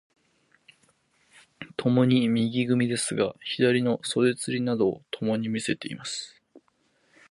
[1.77, 6.41] 共に右組ですが、左の袖釣などをともに見せています。